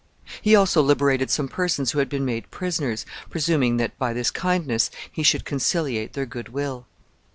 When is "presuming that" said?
3.29-3.95